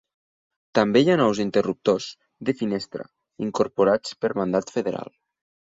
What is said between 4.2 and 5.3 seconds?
per mandat federal.